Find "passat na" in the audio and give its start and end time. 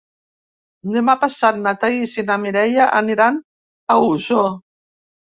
1.23-1.73